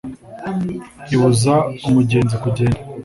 [1.13, 1.53] ibuza
[1.87, 2.79] umugenzi kugenda